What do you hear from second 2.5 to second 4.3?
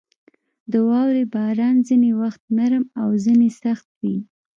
نرم او ځینې سخت وي.